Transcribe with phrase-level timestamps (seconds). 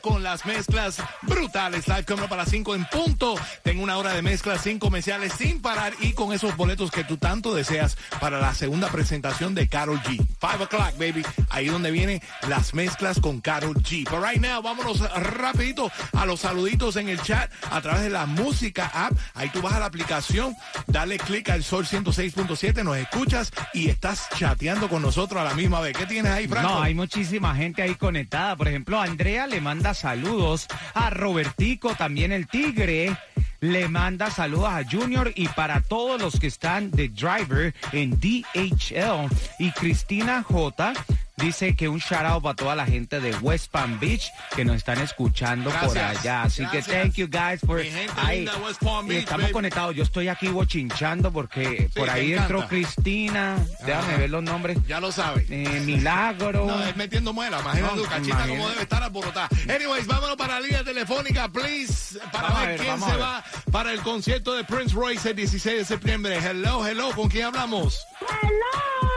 [0.00, 1.88] Con las mezclas brutales.
[1.88, 3.34] Live Cámara para 5 en punto.
[3.62, 7.16] Tengo una hora de mezclas sin comerciales sin parar y con esos boletos que tú
[7.16, 10.16] tanto deseas para la segunda presentación de Carol G.
[10.40, 11.24] 5 o'clock, baby.
[11.50, 14.08] Ahí donde vienen las mezclas con Carol G.
[14.10, 18.26] But right now, vámonos rapidito a los saluditos en el chat a través de la
[18.26, 19.12] música app.
[19.34, 24.28] Ahí tú vas a la aplicación, dale clic al Sol 106.7, nos escuchas y estás
[24.36, 25.96] chateando con nosotros a la misma vez.
[25.96, 26.68] ¿Qué tienes ahí, Franco?
[26.68, 28.56] No, hay muchísima gente ahí conectada.
[28.56, 33.16] Por ejemplo, Andrea le manda saludos a Robertico, también el Tigre.
[33.60, 39.28] Le manda saludos a Junior y para todos los que están de driver en DHL.
[39.58, 40.92] Y Cristina J.
[41.38, 44.76] Dice que un shout out para toda la gente de West Palm Beach que nos
[44.76, 46.44] están escuchando por allá.
[46.44, 46.86] Así Gracias.
[46.86, 48.36] que thank you guys por Mi gente ahí.
[48.38, 49.52] linda, West Palm y Beach, estamos baby.
[49.52, 49.94] conectados.
[49.94, 53.58] Yo estoy aquí bochinchando porque por ahí entró Cristina.
[53.84, 54.78] Déjame ver los nombres.
[54.88, 55.44] Ya lo sabes.
[55.50, 56.64] Eh, Milagro.
[56.68, 58.56] No, es metiendo muela, imagínate No, tu cachita imagínate.
[58.56, 59.48] como debe estar alborotada.
[59.68, 63.20] Anyways, vámonos para la línea telefónica, please, para ver, ver, quién se ver.
[63.20, 66.38] va para el concierto de Prince Royce el 16 de septiembre.
[66.38, 68.00] Hello, hello, ¿con quién hablamos?
[68.22, 69.10] ¡Hello!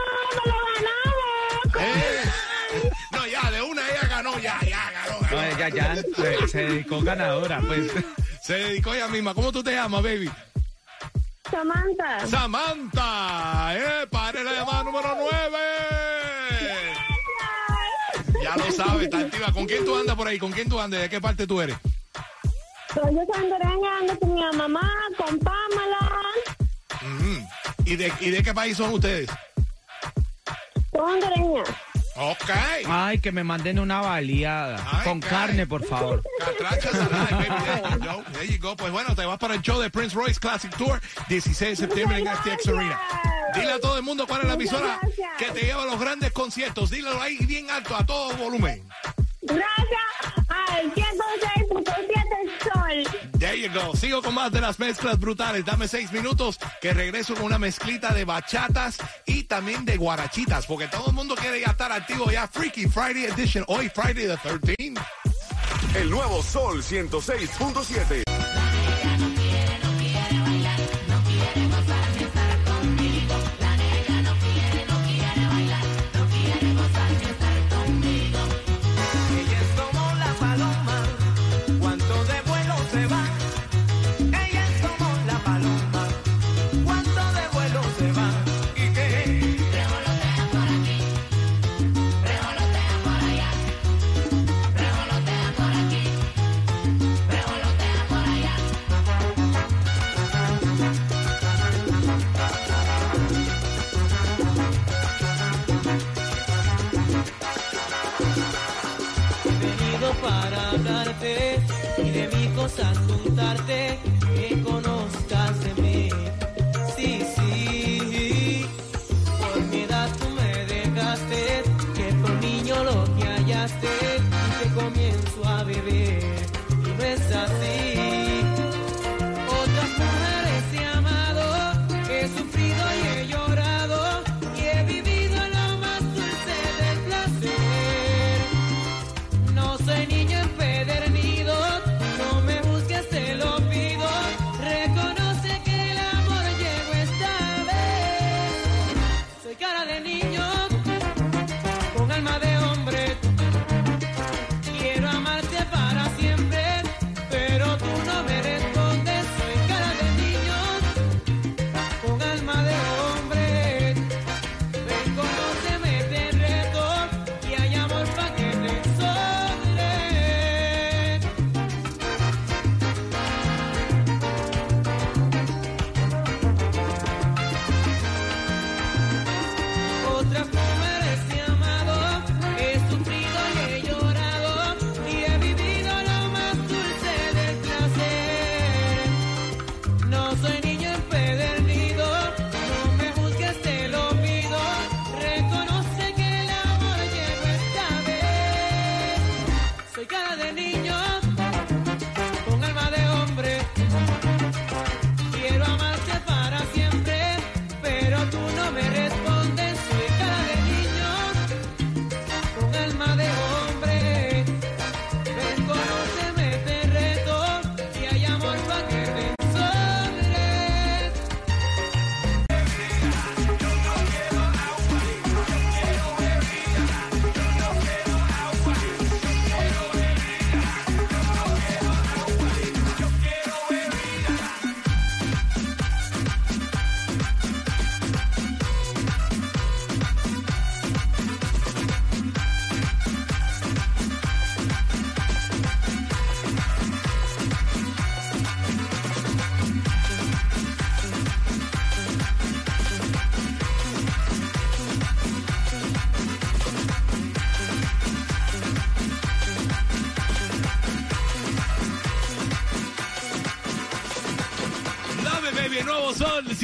[0.44, 0.56] ¡Me lo
[1.72, 2.09] ganamos!
[5.30, 7.90] No, ella ya se, se dedicó ganadora, pues.
[8.42, 9.34] Se dedicó ella misma.
[9.34, 10.28] ¿Cómo tú te llamas, baby?
[11.50, 12.26] Samantha.
[12.26, 15.58] Samantha, eh, padre la llamada número 9.
[18.42, 19.52] Ya lo sabes, está activa.
[19.52, 20.38] ¿Con quién tú andas por ahí?
[20.38, 21.02] ¿Con quién tú andas?
[21.02, 21.76] ¿De qué parte tú eres?
[22.94, 26.10] Soy sandoreña, ando con mi mamá, con Pamela,
[27.02, 27.46] Ujú.
[27.84, 29.28] ¿Y, de, ¿Y de qué país son ustedes?
[30.90, 31.62] con hondureña.
[32.22, 32.50] Ok.
[32.86, 34.76] Ay, que me manden una baleada.
[34.92, 36.22] Ay, con carne, por favor.
[36.38, 37.46] Catracha salada, baby.
[37.64, 38.24] There you go.
[38.32, 38.76] There you go.
[38.76, 42.18] Pues bueno, te vas para el show de Prince Royce Classic Tour, 16 de septiembre
[42.18, 43.00] en FTX Arena.
[43.54, 45.00] Dile a todo el mundo cuál es la emisora
[45.38, 46.90] que te lleva a los grandes conciertos.
[46.90, 48.86] Dílelo ahí bien alto, a todo volumen.
[49.42, 50.39] Gracias
[53.94, 55.66] Sigo con más de las mezclas brutales.
[55.66, 60.88] Dame seis minutos que regreso con una mezclita de bachatas y también de guarachitas, porque
[60.88, 62.48] todo el mundo quiere ya estar activo ya.
[62.48, 63.64] Freaky Friday Edition.
[63.68, 65.04] Hoy Friday the 13th.
[65.94, 68.29] El nuevo Sol 106.7.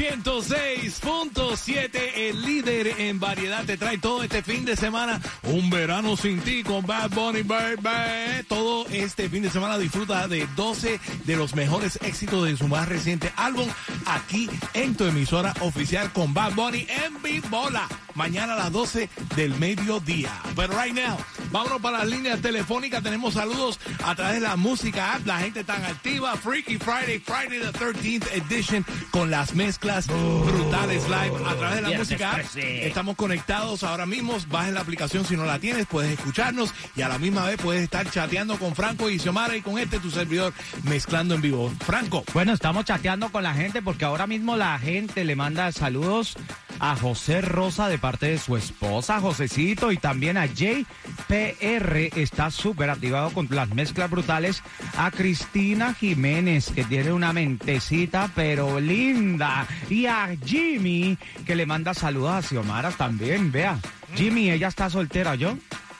[0.06, 6.40] 106.7, el líder en variedad, te trae todo este fin de semana un verano sin
[6.40, 8.44] ti con Bad Bunny, baby.
[8.48, 12.88] Todo este fin de semana disfruta de 12 de los mejores éxitos de su más
[12.88, 13.68] reciente álbum
[14.06, 17.88] aquí en tu emisora oficial con Bad Bunny en Bibola.
[18.16, 20.32] Mañana a las 12 del mediodía.
[20.56, 21.18] Pero right now,
[21.52, 23.02] vámonos para las líneas telefónicas.
[23.02, 25.26] Tenemos saludos a través de la música app.
[25.26, 26.34] La gente tan activa.
[26.36, 31.98] Freaky Friday, Friday the 13th edition con las mezclas brutales live a través de la
[31.98, 32.36] música app.
[32.36, 32.86] 13.
[32.86, 34.38] Estamos conectados ahora mismo.
[34.48, 35.84] Bajen la aplicación si no la tienes.
[35.86, 39.60] Puedes escucharnos y a la misma vez puedes estar chateando con Franco y Xiomara y
[39.60, 40.54] con este tu servidor
[40.84, 41.70] mezclando en vivo.
[41.84, 42.24] Franco.
[42.32, 46.34] Bueno, estamos chateando con la gente porque ahora mismo la gente le manda saludos
[46.80, 52.90] a José Rosa de parte de su esposa, Josecito, y también a JPR, está súper
[52.90, 54.62] activado con las mezclas brutales,
[54.96, 61.94] a Cristina Jiménez, que tiene una mentecita pero linda, y a Jimmy, que le manda
[61.94, 63.78] saludos a Xiomara también, vea.
[64.14, 65.56] Jimmy, ella está soltera, ¿yo?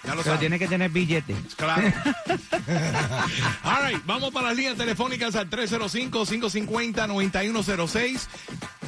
[0.07, 1.35] Ya lo Pero tiene que tener billete.
[1.57, 1.83] Claro.
[3.65, 8.29] All right, vamos para las líneas telefónicas al 305-550-9106.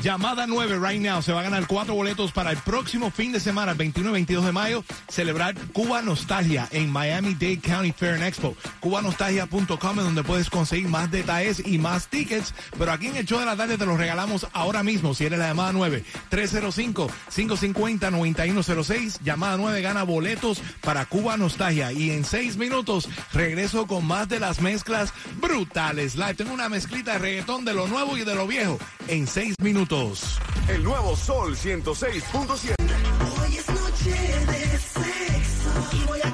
[0.02, 1.22] Llamada 9 right now.
[1.22, 4.46] Se va a ganar cuatro boletos para el próximo fin de semana, 21 y 22
[4.46, 8.54] de mayo, celebrar Cuba Nostalgia en Miami-Dade County Fair and Expo.
[8.78, 12.54] Cubanostalgia.com es donde puedes conseguir más detalles y más tickets.
[12.78, 15.14] Pero aquí en el show de la tarde te los regalamos ahora mismo.
[15.14, 19.18] Si eres la llamada 9, 305-550-9106.
[19.24, 21.90] Llamada 9 gana boletos para Cuba Nostalgia.
[21.90, 26.14] Y en seis minutos regreso con más de las mezclas brutales.
[26.14, 26.34] Live.
[26.34, 28.78] Tengo una mezclita de reggaetón de lo nuevo y de lo viejo
[29.08, 30.38] en seis minutos.
[30.68, 32.74] El nuevo Sol 106.7.
[33.40, 36.27] Hoy es noche de sexo y voy a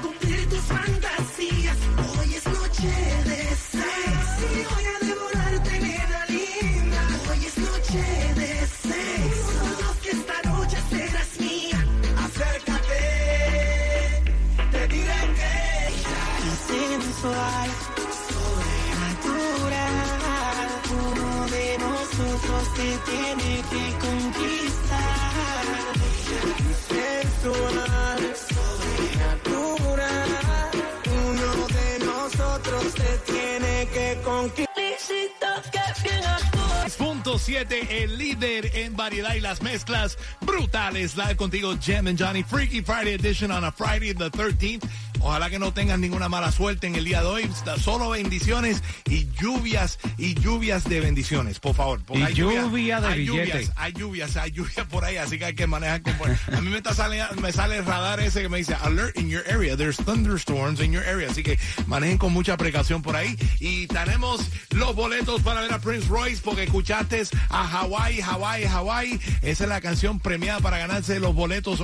[37.37, 41.17] 107, el líder en variedad y las mezclas brutales.
[41.17, 44.87] Live contigo, Jam and Johnny, Freaky Friday edition on a Friday the 13th.
[45.25, 47.49] Ojalá que no tengan ninguna mala suerte en el día de hoy.
[47.81, 52.03] Solo bendiciones y lluvias y lluvias de bendiciones, por favor.
[52.05, 53.47] porque Y hay lluvia de hay billete.
[53.47, 56.13] lluvias, hay lluvias, hay lluvias por ahí, así que hay que manejar con...
[56.55, 59.27] A mí me, está sale, me sale el radar ese que me dice, alert in
[59.27, 63.35] your area, there's thunderstorms in your area, así que manejen con mucha precaución por ahí.
[63.59, 69.19] Y tenemos los boletos para ver a Prince Royce, porque escuchaste a Hawaii, Hawaii, Hawaii.
[69.41, 71.83] Esa es la canción premiada para ganarse los boletos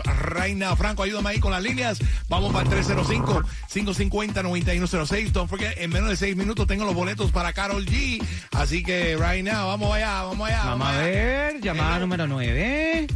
[0.53, 0.75] now.
[0.75, 1.97] Franco, ayúdame ahí con las líneas.
[2.29, 2.69] Vamos para el
[3.31, 5.31] 305-550-9106.
[5.31, 8.21] Don't forget, en menos de seis minutos tengo los boletos para Carol G.
[8.51, 10.63] Así que right now, vamos allá, vamos allá.
[10.65, 11.01] Vamos a allá.
[11.01, 11.99] ver, llamada Hello.
[12.01, 13.07] número 9.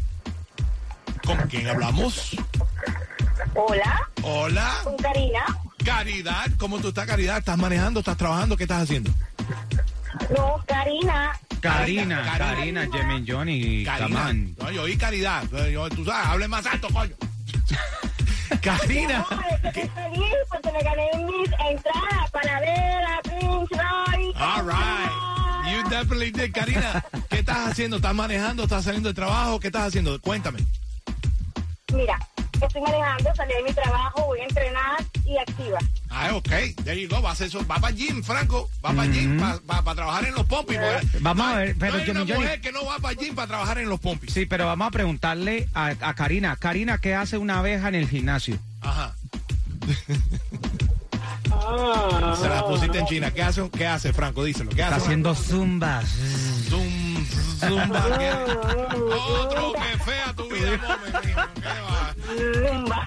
[1.26, 2.36] ¿Con quién hablamos?
[3.56, 5.46] Hola, Hola, con Karina.
[5.84, 6.46] Caridad.
[6.58, 7.38] ¿Cómo tú estás, Caridad?
[7.38, 8.00] ¿Estás manejando?
[8.02, 8.58] ¿Estás trabajando?
[8.58, 9.12] ¿Qué estás haciendo?
[10.36, 11.32] No, Karina.
[11.62, 12.38] Karina, Karina.
[12.38, 14.08] Karina, Jem and Johnny, Caridad.
[14.08, 14.56] Camán.
[14.60, 15.44] No, yo oí Caridad.
[15.72, 17.16] Yo, tú sabes, hable más alto, coño.
[18.62, 19.26] Karina.
[19.64, 24.38] Estoy feliz porque me gané mis entradas para ver a Prince Royce.
[24.40, 25.72] All right.
[25.72, 26.54] You definitely did.
[26.54, 27.98] Karina, ¿qué estás haciendo?
[27.98, 28.64] ¿Estás manejando?
[28.64, 29.60] ¿Estás saliendo de trabajo?
[29.60, 30.20] ¿Qué estás haciendo?
[30.22, 30.60] Cuéntame.
[31.94, 32.20] Mira,
[32.62, 35.80] estoy manejando, salí de mi trabajo, voy a entrenar y activa.
[36.10, 36.50] Ah, ok.
[36.84, 37.22] There you go.
[37.22, 37.66] Va a hacer eso.
[37.68, 38.70] Va para gym, Franco.
[38.86, 40.78] Va para gym para trabajar en los pompis.
[40.78, 43.00] porque Vamos no a ver, pero no hay Johnny, una Johnny- mujer que no va
[43.00, 44.34] para gym para trabajar en los pompis.
[44.34, 46.56] Sí, pero vamos a preguntarle a, a Karina.
[46.56, 48.58] Karina, ¿qué hace una abeja en el gimnasio?
[48.82, 49.16] Ajá.
[52.40, 53.32] Se la pusiste en China.
[53.32, 54.44] ¿Qué hace, qué hace Franco?
[54.44, 54.70] Díselo.
[54.70, 55.06] ¿Qué Está hace?
[55.06, 56.06] haciendo zumbas.
[57.60, 58.06] Zum, zumba.
[59.40, 61.00] Otro que fea tu vida.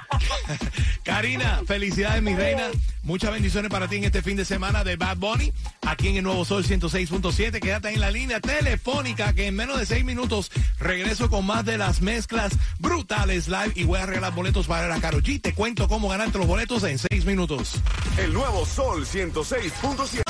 [1.04, 2.64] Karina, felicidades, mi reina.
[3.02, 5.52] Muchas bendiciones para ti en este fin de semana de Bad Bunny,
[5.86, 7.60] aquí en el Nuevo Sol 106.7.
[7.60, 11.78] Quédate en la línea telefónica que en menos de seis minutos regreso con más de
[11.78, 15.40] las mezclas brutales live y voy a regalar boletos para la Karol G.
[15.40, 17.80] Te cuento cómo ganarte los boletos en seis minutos.
[18.18, 20.22] El nuevo Sol 106.7.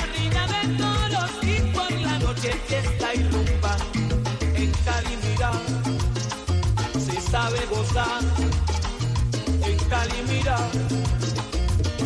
[10.39, 10.57] Mira,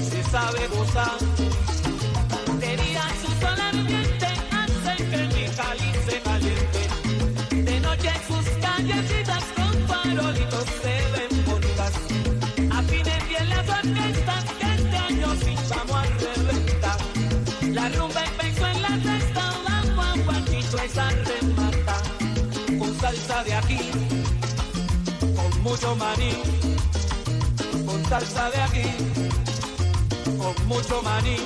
[0.09, 1.19] se sabe gozar.
[2.59, 6.81] De día su sol ardiente hace que mi Cali se caliente.
[8.59, 11.93] callecitas con farolitos se ven bonitas.
[12.71, 16.97] Afinen bien las orquestas que este año sí vamos a reventar.
[17.71, 21.97] La rumba empezó en la sexta, la guaguachito esa remata.
[22.79, 23.91] Con salsa de aquí,
[25.35, 26.72] con mucho maní.
[28.13, 28.83] Salsa de aquí,
[30.37, 31.37] con mucho maní.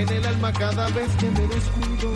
[0.00, 2.14] En el alma cada vez que me descuido.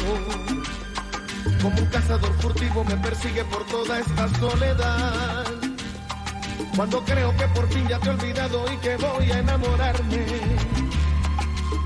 [1.61, 5.45] Como un cazador furtivo me persigue por toda esta soledad.
[6.75, 10.27] Cuando creo que por fin ya te he olvidado y que voy a enamorarme.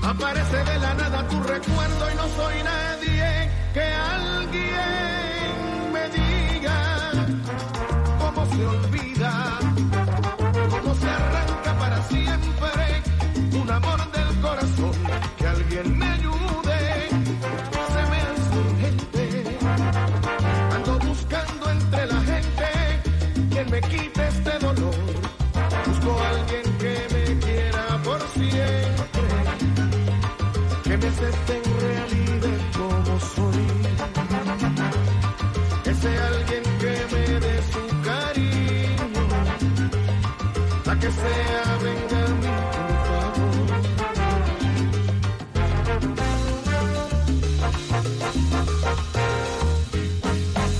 [0.03, 4.50] Aparece de la nada tu recuerdo y no soy nadie que alguien
[41.01, 43.81] que sea venga a mí, por favor.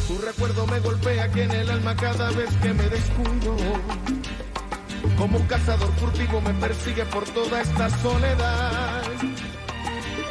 [0.07, 3.55] Tu recuerdo me golpea aquí en el alma cada vez que me descuido.
[5.17, 9.01] Como un cazador furtivo me persigue por toda esta soledad.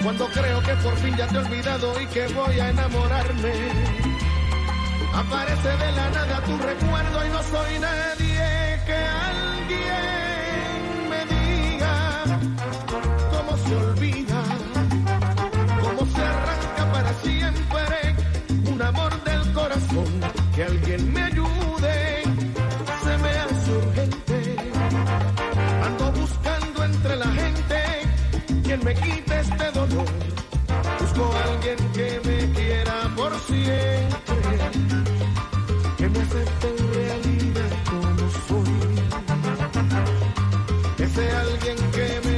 [0.02, 3.52] Cuando creo que por fin ya te he olvidado y que voy a enamorarme.
[5.14, 8.29] Aparece de la nada tu recuerdo y no soy nadie
[20.54, 22.22] Que alguien me ayude,
[23.04, 24.56] se me hace urgente.
[25.84, 27.76] Ando buscando entre la gente
[28.64, 30.06] quien me quite este dolor.
[31.00, 34.40] Busco a alguien que me quiera por siempre,
[35.98, 38.80] que me acepte en realidad como soy.
[41.04, 42.29] Ese alguien que me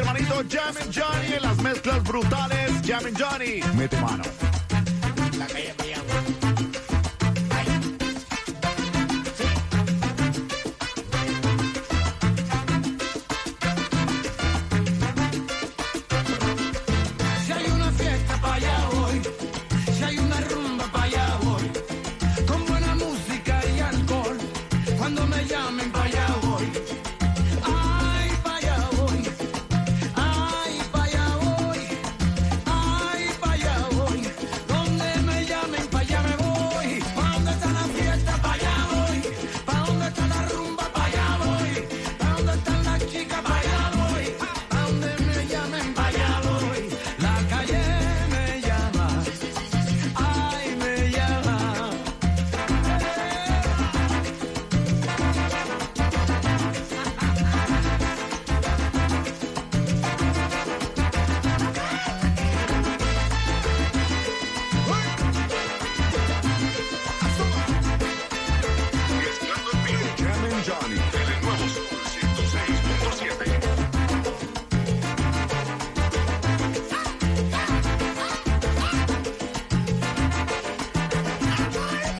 [0.00, 2.70] hermanito Jammin' Johnny en las mezclas brutales.
[2.86, 4.49] Jammin' Johnny, mete mano.